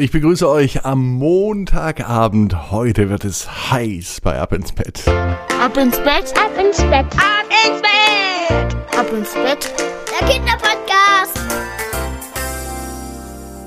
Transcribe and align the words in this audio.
Ich 0.00 0.12
begrüße 0.12 0.48
euch 0.48 0.84
am 0.84 1.14
Montagabend. 1.14 2.70
Heute 2.70 3.10
wird 3.10 3.24
es 3.24 3.72
heiß 3.72 4.20
bei 4.20 4.38
Ab 4.38 4.52
ins 4.52 4.70
Bett. 4.70 5.02
Ab 5.08 5.76
ins 5.76 5.96
Bett, 5.98 6.32
ab 6.38 6.52
ins 6.56 6.76
Bett, 6.82 7.06
ab 7.16 7.48
ins 7.66 7.82
Bett, 7.82 8.76
ab 8.96 9.12
ins 9.12 9.34
Bett. 9.34 9.74
Der 10.08 10.28
Kinderpodcast. 10.28 11.40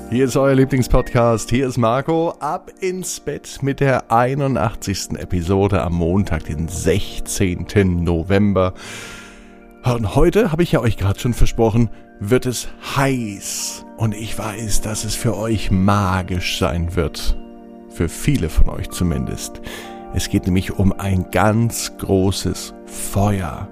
Hier 0.08 0.24
ist 0.24 0.36
euer 0.38 0.54
Lieblingspodcast. 0.54 1.50
Hier 1.50 1.68
ist 1.68 1.76
Marco. 1.76 2.30
Ab 2.40 2.70
ins 2.80 3.20
Bett 3.20 3.58
mit 3.60 3.80
der 3.80 4.10
81. 4.10 5.18
Episode 5.18 5.82
am 5.82 5.92
Montag, 5.92 6.44
den 6.44 6.66
16. 6.66 7.66
November. 8.04 8.72
Und 9.84 10.14
heute 10.14 10.52
habe 10.52 10.62
ich 10.62 10.72
ja 10.72 10.80
euch 10.80 10.96
gerade 10.96 11.18
schon 11.18 11.34
versprochen, 11.34 11.90
wird 12.20 12.46
es 12.46 12.68
heiß. 12.96 13.84
Und 13.96 14.14
ich 14.14 14.38
weiß, 14.38 14.80
dass 14.80 15.04
es 15.04 15.16
für 15.16 15.36
euch 15.36 15.72
magisch 15.72 16.58
sein 16.58 16.94
wird. 16.94 17.36
Für 17.88 18.08
viele 18.08 18.48
von 18.48 18.68
euch 18.68 18.90
zumindest. 18.90 19.60
Es 20.14 20.28
geht 20.28 20.46
nämlich 20.46 20.78
um 20.78 20.92
ein 20.92 21.30
ganz 21.32 21.96
großes 21.98 22.74
Feuer. 22.86 23.68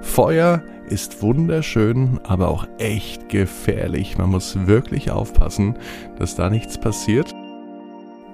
Feuer 0.00 0.62
ist 0.88 1.20
wunderschön, 1.22 2.20
aber 2.24 2.48
auch 2.48 2.66
echt 2.78 3.28
gefährlich. 3.28 4.16
Man 4.16 4.30
muss 4.30 4.66
wirklich 4.66 5.10
aufpassen, 5.10 5.78
dass 6.18 6.36
da 6.36 6.48
nichts 6.48 6.78
passiert. 6.78 7.34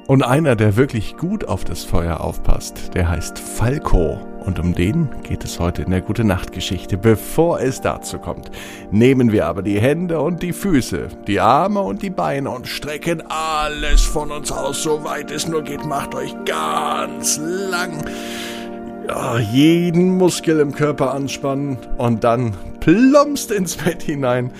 Und 0.07 0.23
einer, 0.23 0.55
der 0.55 0.77
wirklich 0.77 1.17
gut 1.17 1.47
auf 1.49 1.65
das 1.65 1.83
Feuer 1.83 2.21
aufpasst, 2.21 2.95
der 2.95 3.09
heißt 3.09 3.39
Falco. 3.39 4.21
Und 4.47 4.61
um 4.61 4.75
den 4.75 5.09
geht 5.25 5.45
es 5.45 5.59
heute 5.59 5.83
in 5.83 5.91
der 5.91 6.01
Gute 6.01 6.23
Nacht 6.23 6.53
Geschichte. 6.53 6.97
Bevor 6.97 7.61
es 7.61 7.81
dazu 7.81 8.19
kommt, 8.19 8.51
nehmen 8.93 9.33
wir 9.33 9.47
aber 9.47 9.63
die 9.63 9.81
Hände 9.81 10.21
und 10.21 10.41
die 10.41 10.53
Füße, 10.53 11.09
die 11.27 11.41
Arme 11.41 11.81
und 11.81 12.03
die 12.03 12.11
Beine 12.11 12.51
und 12.51 12.69
strecken 12.69 13.25
alles 13.29 14.03
von 14.03 14.31
uns 14.31 14.53
aus, 14.53 14.85
so 14.85 15.03
weit 15.03 15.33
es 15.33 15.49
nur 15.49 15.63
geht. 15.63 15.85
Macht 15.85 16.15
euch 16.15 16.33
ganz 16.45 17.41
lang. 17.43 18.05
Ja, 19.09 19.39
jeden 19.39 20.17
Muskel 20.17 20.61
im 20.61 20.73
Körper 20.73 21.13
anspannen 21.13 21.79
und 21.99 22.23
dann 22.23 22.55
plumpst 22.79 23.51
ins 23.51 23.77
Bett 23.77 24.03
hinein 24.03 24.53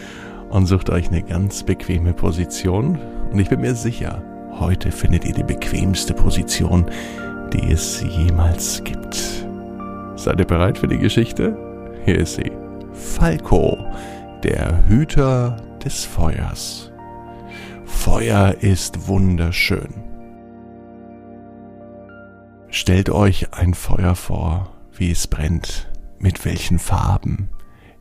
und 0.51 0.67
sucht 0.67 0.91
euch 0.91 1.09
eine 1.09 1.23
ganz 1.23 1.63
bequeme 1.63 2.13
Position. 2.13 2.99
Und 3.31 3.39
ich 3.39 3.49
bin 3.49 3.61
mir 3.61 3.77
sicher, 3.77 4.21
heute 4.59 4.91
findet 4.91 5.25
ihr 5.25 5.35
die 5.35 5.45
bequemste 5.45 6.13
Position, 6.13 6.87
die 7.53 7.71
es 7.71 8.03
jemals 8.03 8.83
gibt. 8.83 9.46
Seid 10.17 10.41
ihr 10.41 10.47
bereit 10.47 10.79
für 10.79 10.89
die 10.89 10.99
Geschichte? 10.99 11.57
Hier 12.05 12.19
ist 12.19 12.37
sie. 12.37 12.51
Falco, 12.93 13.77
der 14.43 14.89
Hüter 14.89 15.57
des 15.85 16.05
Feuers. 16.05 16.91
Feuer 17.85 18.57
ist 18.61 19.09
wunderschön. 19.09 20.03
Stellt 22.71 23.11
euch 23.11 23.53
ein 23.53 23.75
Feuer 23.75 24.15
vor, 24.15 24.73
wie 24.93 25.11
es 25.11 25.27
brennt, 25.27 25.91
mit 26.19 26.45
welchen 26.45 26.79
Farben, 26.79 27.51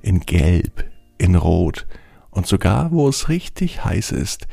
in 0.01 0.21
Gelb, 0.21 0.85
in 1.17 1.35
Rot 1.35 1.85
und 2.31 2.47
sogar, 2.47 2.91
wo 2.91 3.09
es 3.09 3.27
richtig 3.27 3.83
heiß 3.83 4.13
ist, 4.13 4.47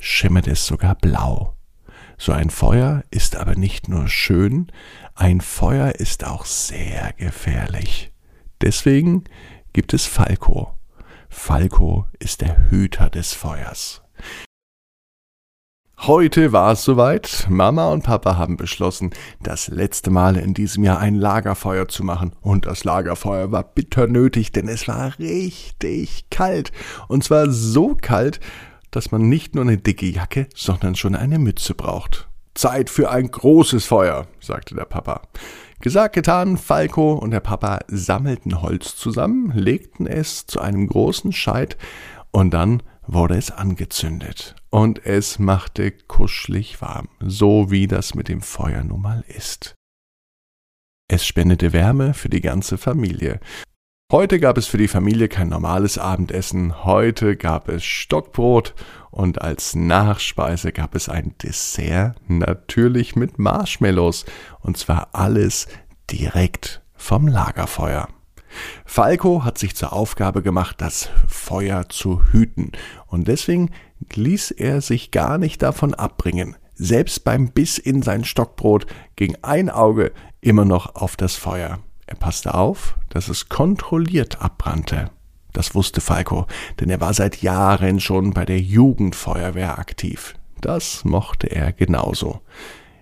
schimmert 0.00 0.48
es 0.48 0.66
sogar 0.66 0.96
blau. 0.96 1.54
So 2.16 2.32
ein 2.32 2.50
Feuer 2.50 3.02
ist 3.10 3.36
aber 3.36 3.56
nicht 3.56 3.88
nur 3.88 4.08
schön, 4.08 4.70
ein 5.14 5.40
Feuer 5.40 5.92
ist 5.92 6.24
auch 6.24 6.44
sehr 6.44 7.12
gefährlich. 7.16 8.12
Deswegen 8.60 9.24
gibt 9.72 9.92
es 9.94 10.06
Falco. 10.06 10.74
Falco 11.28 12.06
ist 12.18 12.40
der 12.40 12.70
Hüter 12.70 13.10
des 13.10 13.32
Feuers. 13.32 14.02
Heute 16.06 16.52
war 16.52 16.72
es 16.72 16.84
soweit. 16.84 17.46
Mama 17.48 17.88
und 17.90 18.02
Papa 18.02 18.36
haben 18.36 18.56
beschlossen, 18.56 19.10
das 19.42 19.68
letzte 19.68 20.10
Mal 20.10 20.36
in 20.36 20.52
diesem 20.52 20.84
Jahr 20.84 20.98
ein 20.98 21.14
Lagerfeuer 21.14 21.88
zu 21.88 22.04
machen. 22.04 22.32
Und 22.40 22.66
das 22.66 22.84
Lagerfeuer 22.84 23.52
war 23.52 23.62
bitter 23.62 24.06
nötig, 24.06 24.52
denn 24.52 24.68
es 24.68 24.86
war 24.86 25.18
richtig 25.18 26.26
kalt. 26.30 26.72
Und 27.08 27.24
zwar 27.24 27.50
so 27.50 27.96
kalt, 27.98 28.40
dass 28.94 29.10
man 29.10 29.28
nicht 29.28 29.54
nur 29.54 29.64
eine 29.64 29.76
dicke 29.76 30.06
Jacke, 30.06 30.48
sondern 30.54 30.94
schon 30.94 31.16
eine 31.16 31.38
Mütze 31.38 31.74
braucht. 31.74 32.28
Zeit 32.54 32.90
für 32.90 33.10
ein 33.10 33.28
großes 33.28 33.84
Feuer, 33.84 34.28
sagte 34.40 34.76
der 34.76 34.84
Papa. 34.84 35.22
Gesagt, 35.80 36.14
getan, 36.14 36.56
Falco 36.56 37.14
und 37.14 37.32
der 37.32 37.40
Papa 37.40 37.80
sammelten 37.88 38.62
Holz 38.62 38.96
zusammen, 38.96 39.50
legten 39.50 40.06
es 40.06 40.46
zu 40.46 40.60
einem 40.60 40.86
großen 40.86 41.32
Scheit 41.32 41.76
und 42.30 42.54
dann 42.54 42.82
wurde 43.06 43.36
es 43.36 43.50
angezündet. 43.50 44.54
Und 44.70 45.04
es 45.04 45.38
machte 45.40 45.90
kuschelig 45.90 46.80
warm, 46.80 47.08
so 47.20 47.70
wie 47.70 47.88
das 47.88 48.14
mit 48.14 48.28
dem 48.28 48.40
Feuer 48.40 48.84
nun 48.84 49.02
mal 49.02 49.24
ist. 49.26 49.74
Es 51.08 51.26
spendete 51.26 51.72
Wärme 51.72 52.14
für 52.14 52.28
die 52.28 52.40
ganze 52.40 52.78
Familie. 52.78 53.40
Heute 54.12 54.38
gab 54.38 54.58
es 54.58 54.66
für 54.66 54.76
die 54.76 54.86
Familie 54.86 55.28
kein 55.28 55.48
normales 55.48 55.96
Abendessen, 55.96 56.84
heute 56.84 57.36
gab 57.36 57.70
es 57.70 57.84
Stockbrot 57.84 58.74
und 59.10 59.40
als 59.40 59.74
Nachspeise 59.74 60.72
gab 60.72 60.94
es 60.94 61.08
ein 61.08 61.34
Dessert, 61.42 62.20
natürlich 62.28 63.16
mit 63.16 63.38
Marshmallows, 63.38 64.26
und 64.60 64.76
zwar 64.76 65.08
alles 65.12 65.68
direkt 66.10 66.82
vom 66.94 67.26
Lagerfeuer. 67.26 68.08
Falco 68.84 69.42
hat 69.42 69.56
sich 69.56 69.74
zur 69.74 69.94
Aufgabe 69.94 70.42
gemacht, 70.42 70.82
das 70.82 71.08
Feuer 71.26 71.88
zu 71.88 72.22
hüten, 72.30 72.72
und 73.06 73.26
deswegen 73.26 73.70
ließ 74.12 74.50
er 74.50 74.82
sich 74.82 75.12
gar 75.12 75.38
nicht 75.38 75.62
davon 75.62 75.94
abbringen. 75.94 76.56
Selbst 76.74 77.24
beim 77.24 77.52
Biss 77.52 77.78
in 77.78 78.02
sein 78.02 78.24
Stockbrot 78.24 78.84
ging 79.16 79.34
ein 79.40 79.70
Auge 79.70 80.12
immer 80.42 80.66
noch 80.66 80.94
auf 80.94 81.16
das 81.16 81.36
Feuer. 81.36 81.78
Er 82.06 82.16
passte 82.16 82.54
auf, 82.54 82.96
dass 83.08 83.28
es 83.28 83.48
kontrolliert 83.48 84.40
abbrannte. 84.40 85.10
Das 85.52 85.74
wusste 85.74 86.00
Falco, 86.00 86.46
denn 86.80 86.90
er 86.90 87.00
war 87.00 87.14
seit 87.14 87.42
Jahren 87.42 88.00
schon 88.00 88.32
bei 88.32 88.44
der 88.44 88.60
Jugendfeuerwehr 88.60 89.78
aktiv. 89.78 90.34
Das 90.60 91.04
mochte 91.04 91.46
er 91.46 91.72
genauso. 91.72 92.40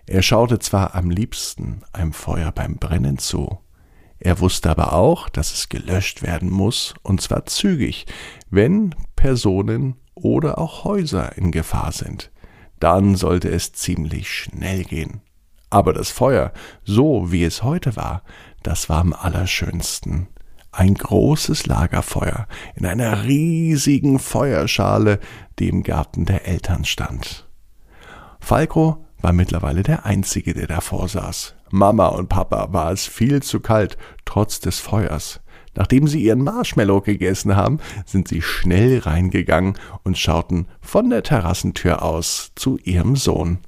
Er 0.06 0.22
schaute 0.22 0.58
zwar 0.58 0.94
am 0.94 1.10
liebsten 1.10 1.82
einem 1.92 2.12
Feuer 2.12 2.52
beim 2.52 2.76
Brennen 2.76 3.18
zu, 3.18 3.60
er 4.24 4.38
wusste 4.38 4.70
aber 4.70 4.92
auch, 4.92 5.28
dass 5.28 5.52
es 5.52 5.68
gelöscht 5.68 6.22
werden 6.22 6.48
muss, 6.48 6.94
und 7.02 7.20
zwar 7.20 7.44
zügig, 7.46 8.06
wenn 8.50 8.94
Personen 9.16 9.96
oder 10.14 10.58
auch 10.58 10.84
Häuser 10.84 11.36
in 11.36 11.50
Gefahr 11.50 11.90
sind. 11.90 12.30
Dann 12.78 13.16
sollte 13.16 13.48
es 13.48 13.72
ziemlich 13.72 14.30
schnell 14.30 14.84
gehen. 14.84 15.22
Aber 15.70 15.92
das 15.92 16.12
Feuer, 16.12 16.52
so 16.84 17.32
wie 17.32 17.42
es 17.42 17.64
heute 17.64 17.96
war, 17.96 18.22
das 18.62 18.88
war 18.88 19.00
am 19.00 19.12
allerschönsten. 19.12 20.28
Ein 20.70 20.94
großes 20.94 21.66
Lagerfeuer 21.66 22.46
in 22.74 22.86
einer 22.86 23.24
riesigen 23.24 24.18
Feuerschale, 24.18 25.20
die 25.58 25.68
im 25.68 25.82
Garten 25.82 26.24
der 26.24 26.46
Eltern 26.46 26.84
stand. 26.84 27.46
Falco 28.40 29.04
war 29.20 29.32
mittlerweile 29.32 29.82
der 29.82 30.06
Einzige, 30.06 30.54
der 30.54 30.66
davor 30.66 31.08
saß. 31.08 31.54
Mama 31.70 32.08
und 32.08 32.28
Papa 32.28 32.72
war 32.72 32.90
es 32.90 33.06
viel 33.06 33.42
zu 33.42 33.60
kalt, 33.60 33.96
trotz 34.24 34.60
des 34.60 34.78
Feuers. 34.80 35.40
Nachdem 35.74 36.06
sie 36.06 36.22
ihren 36.22 36.42
Marshmallow 36.42 37.00
gegessen 37.00 37.56
haben, 37.56 37.78
sind 38.04 38.28
sie 38.28 38.42
schnell 38.42 38.98
reingegangen 38.98 39.78
und 40.02 40.18
schauten 40.18 40.66
von 40.80 41.08
der 41.08 41.22
Terrassentür 41.22 42.02
aus 42.02 42.52
zu 42.56 42.78
ihrem 42.78 43.16
Sohn. 43.16 43.58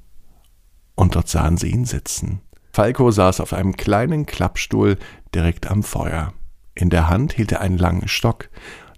Und 0.93 1.15
dort 1.15 1.29
sahen 1.29 1.57
sie 1.57 1.71
ihn 1.71 1.85
sitzen. 1.85 2.41
Falco 2.75 3.09
saß 3.09 3.39
auf 3.39 3.53
einem 3.53 3.77
kleinen 3.77 4.25
Klappstuhl 4.25 4.97
direkt 5.33 5.71
am 5.71 5.81
Feuer. 5.81 6.33
In 6.73 6.89
der 6.89 7.07
Hand 7.07 7.31
hielt 7.31 7.53
er 7.53 7.61
einen 7.61 7.77
langen 7.77 8.09
Stock. 8.09 8.49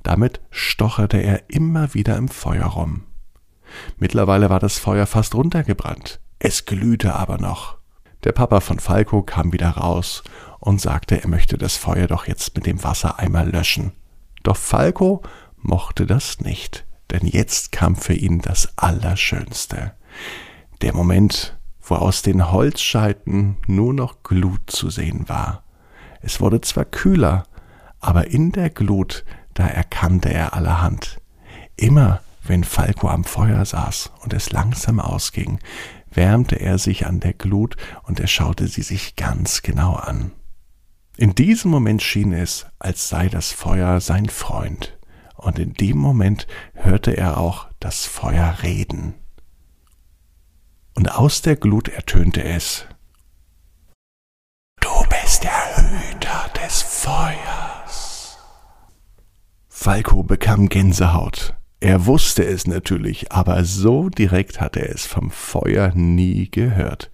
Damit 0.01 0.41
stocherte 0.49 1.17
er 1.17 1.47
immer 1.51 1.93
wieder 1.93 2.17
im 2.17 2.27
Feuer 2.27 2.65
rum. 2.65 3.03
Mittlerweile 3.99 4.49
war 4.49 4.59
das 4.59 4.79
Feuer 4.79 5.05
fast 5.05 5.35
runtergebrannt. 5.35 6.19
Es 6.39 6.65
glühte 6.65 7.13
aber 7.13 7.37
noch. 7.37 7.77
Der 8.23 8.31
Papa 8.31 8.61
von 8.61 8.79
Falco 8.79 9.21
kam 9.21 9.53
wieder 9.53 9.69
raus 9.69 10.23
und 10.59 10.81
sagte, 10.81 11.21
er 11.21 11.27
möchte 11.27 11.59
das 11.59 11.77
Feuer 11.77 12.07
doch 12.07 12.25
jetzt 12.25 12.55
mit 12.55 12.65
dem 12.65 12.83
Wasser 12.83 13.19
einmal 13.19 13.47
löschen. 13.47 13.91
Doch 14.41 14.57
Falco 14.57 15.21
mochte 15.55 16.07
das 16.07 16.39
nicht, 16.39 16.87
denn 17.11 17.27
jetzt 17.27 17.71
kam 17.71 17.95
für 17.95 18.15
ihn 18.15 18.41
das 18.41 18.75
Allerschönste. 18.75 19.93
Der 20.81 20.95
Moment, 20.95 21.56
wo 21.89 21.95
aus 21.95 22.21
den 22.21 22.51
Holzscheiten 22.51 23.57
nur 23.67 23.93
noch 23.93 24.23
Glut 24.23 24.69
zu 24.69 24.89
sehen 24.89 25.29
war. 25.29 25.63
Es 26.21 26.41
wurde 26.41 26.61
zwar 26.61 26.85
kühler, 26.85 27.45
aber 27.99 28.27
in 28.27 28.51
der 28.51 28.69
Glut, 28.69 29.23
da 29.53 29.67
erkannte 29.67 30.33
er 30.33 30.53
allerhand. 30.53 31.21
Immer 31.75 32.21
wenn 32.43 32.63
Falco 32.63 33.09
am 33.09 33.23
Feuer 33.23 33.63
saß 33.65 34.11
und 34.23 34.33
es 34.33 34.51
langsam 34.51 34.99
ausging, 34.99 35.59
wärmte 36.11 36.55
er 36.55 36.77
sich 36.77 37.05
an 37.05 37.19
der 37.19 37.33
Glut 37.33 37.75
und 38.03 38.19
er 38.19 38.27
schaute 38.27 38.67
sie 38.67 38.81
sich 38.81 39.15
ganz 39.15 39.61
genau 39.61 39.93
an. 39.93 40.31
In 41.17 41.35
diesem 41.35 41.71
Moment 41.71 42.01
schien 42.01 42.33
es, 42.33 42.67
als 42.79 43.09
sei 43.09 43.27
das 43.27 43.51
Feuer 43.51 43.99
sein 44.01 44.29
Freund, 44.29 44.97
und 45.35 45.59
in 45.59 45.73
dem 45.73 45.97
Moment 45.97 46.47
hörte 46.73 47.15
er 47.15 47.37
auch 47.37 47.67
das 47.79 48.05
Feuer 48.05 48.57
reden. 48.63 49.15
Und 50.97 51.11
aus 51.11 51.43
der 51.43 51.55
Glut 51.55 51.89
ertönte 51.89 52.43
es. 52.43 52.87
Du 54.81 54.89
bist 55.09 55.43
der 55.43 55.51
Hüter 55.77 56.49
des 56.59 56.81
Feuers. 56.81 58.39
Falco 59.69 60.23
bekam 60.23 60.69
Gänsehaut. 60.69 61.53
Er 61.79 62.07
wusste 62.07 62.43
es 62.43 62.65
natürlich, 62.65 63.31
aber 63.31 63.63
so 63.63 64.09
direkt 64.09 64.59
hatte 64.59 64.79
er 64.79 64.95
es 64.95 65.05
vom 65.05 65.29
Feuer 65.29 65.91
nie 65.93 66.49
gehört. 66.49 67.11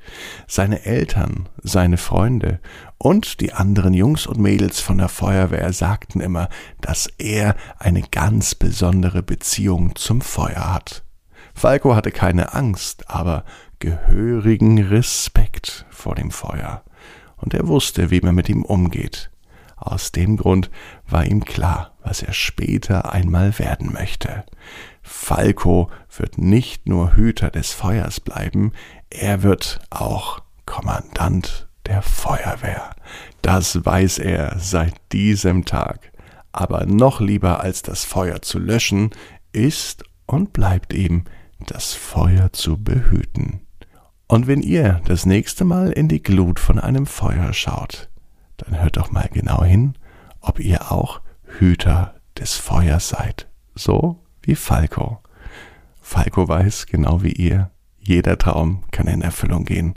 Seine 0.47 0.85
Eltern, 0.85 1.49
seine 1.61 1.97
Freunde 1.97 2.61
und 2.97 3.41
die 3.41 3.51
anderen 3.51 3.93
Jungs 3.93 4.25
und 4.27 4.39
Mädels 4.39 4.79
von 4.79 4.97
der 4.97 5.09
Feuerwehr 5.09 5.73
sagten 5.73 6.21
immer, 6.21 6.47
dass 6.79 7.07
er 7.17 7.57
eine 7.79 8.03
ganz 8.03 8.55
besondere 8.55 9.23
Beziehung 9.23 9.97
zum 9.97 10.21
Feuer 10.21 10.73
hat. 10.73 11.03
Falco 11.53 11.95
hatte 11.95 12.11
keine 12.11 12.53
Angst, 12.53 13.09
aber 13.09 13.43
gehörigen 13.83 14.81
Respekt 14.81 15.85
vor 15.89 16.15
dem 16.15 16.31
Feuer. 16.31 16.85
Und 17.35 17.53
er 17.53 17.67
wusste, 17.67 18.11
wie 18.11 18.21
man 18.21 18.33
mit 18.33 18.47
ihm 18.47 18.63
umgeht. 18.63 19.29
Aus 19.75 20.13
dem 20.13 20.37
Grund 20.37 20.71
war 21.05 21.25
ihm 21.25 21.43
klar, 21.43 21.93
was 22.01 22.23
er 22.23 22.31
später 22.31 23.11
einmal 23.11 23.59
werden 23.59 23.91
möchte. 23.91 24.45
Falco 25.01 25.91
wird 26.15 26.37
nicht 26.37 26.87
nur 26.87 27.17
Hüter 27.17 27.49
des 27.49 27.73
Feuers 27.73 28.21
bleiben, 28.21 28.71
er 29.09 29.43
wird 29.43 29.81
auch 29.89 30.39
Kommandant 30.65 31.67
der 31.85 32.01
Feuerwehr. 32.01 32.95
Das 33.41 33.83
weiß 33.85 34.19
er 34.19 34.57
seit 34.59 34.95
diesem 35.11 35.65
Tag. 35.65 36.13
Aber 36.53 36.85
noch 36.85 37.19
lieber 37.19 37.59
als 37.59 37.81
das 37.81 38.05
Feuer 38.05 38.41
zu 38.41 38.59
löschen, 38.59 39.09
ist 39.51 40.05
und 40.25 40.53
bleibt 40.53 40.93
ihm 40.93 41.25
das 41.59 41.93
Feuer 41.93 42.53
zu 42.53 42.81
behüten. 42.81 43.62
Und 44.33 44.47
wenn 44.47 44.63
ihr 44.63 44.99
das 45.05 45.27
nächste 45.27 45.63
Mal 45.63 45.91
in 45.91 46.07
die 46.07 46.23
Glut 46.23 46.59
von 46.59 46.79
einem 46.79 47.05
Feuer 47.05 47.53
schaut, 47.53 48.09
dann 48.57 48.81
hört 48.81 48.97
doch 48.97 49.11
mal 49.11 49.29
genau 49.31 49.63
hin, 49.63 49.93
ob 50.41 50.59
ihr 50.59 50.91
auch 50.91 51.21
Hüter 51.59 52.15
des 52.39 52.55
Feuers 52.55 53.09
seid, 53.09 53.47
so 53.75 54.23
wie 54.41 54.55
Falco. 54.55 55.19
Falco 56.01 56.47
weiß, 56.47 56.87
genau 56.87 57.21
wie 57.21 57.33
ihr, 57.33 57.69
jeder 57.99 58.39
Traum 58.39 58.85
kann 58.89 59.05
in 59.05 59.21
Erfüllung 59.21 59.65
gehen. 59.65 59.93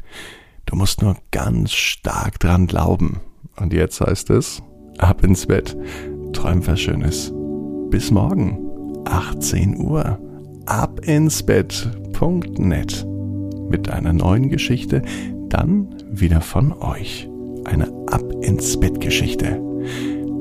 Du 0.67 0.77
musst 0.77 1.01
nur 1.01 1.17
ganz 1.31 1.73
stark 1.73 2.39
dran 2.39 2.67
glauben. 2.67 3.23
Und 3.57 3.73
jetzt 3.73 4.03
heißt 4.03 4.29
es, 4.29 4.63
ab 4.99 5.25
ins 5.25 5.47
Bett, 5.47 5.75
träum 6.35 6.67
was 6.67 6.79
Schönes. 6.79 7.33
Bis 7.89 8.11
morgen, 8.11 8.59
18 9.07 9.79
Uhr, 9.79 10.19
ab 10.67 11.01
ins 11.07 11.43
Bett.net. 11.43 13.16
Mit 13.69 13.91
einer 13.91 14.13
neuen 14.13 14.49
Geschichte, 14.49 15.03
dann 15.49 15.89
wieder 16.11 16.41
von 16.41 16.73
euch 16.73 17.29
eine 17.65 17.89
Ab 18.07 18.23
ins 18.43 18.79
Bett 18.79 19.01
Geschichte. 19.01 19.61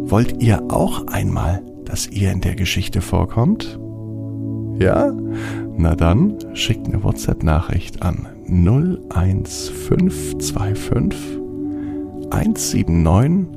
Wollt 0.07 0.41
ihr 0.41 0.63
auch 0.69 1.07
einmal, 1.07 1.63
dass 1.85 2.07
ihr 2.07 2.31
in 2.31 2.41
der 2.41 2.55
Geschichte 2.55 3.01
vorkommt? 3.01 3.79
Ja? 4.77 5.11
Na 5.77 5.95
dann 5.95 6.37
schickt 6.53 6.87
eine 6.87 7.03
WhatsApp-Nachricht 7.03 8.01
an 8.01 8.27
01525 8.47 11.39
179 12.29 13.47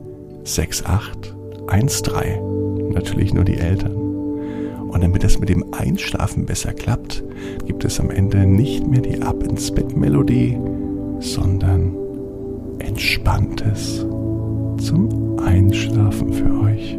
6813. 0.45 2.93
Natürlich 2.93 3.35
nur 3.35 3.45
die 3.45 3.59
Eltern. 3.59 3.98
Und 4.89 5.03
damit 5.03 5.25
es 5.25 5.39
mit 5.39 5.49
dem 5.49 5.65
Einschlafen 5.73 6.47
besser 6.47 6.73
klappt, 6.73 7.23
gibt 7.67 7.85
es 7.85 8.01
am 8.01 8.11
Ende 8.11 8.47
nicht 8.47 8.87
mehr 8.87 9.03
die 9.03 9.23
Ab 9.23 9.43
ins 9.43 9.71
Bett 9.71 9.97
Melodie, 9.97 10.59
sondern 11.21 11.95
Entspanntes 12.79 14.07
zum 14.79 15.39
Einschlafen 15.39 16.33
für 16.33 16.61
euch. 16.61 16.99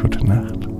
Gute 0.00 0.24
Nacht. 0.26 0.75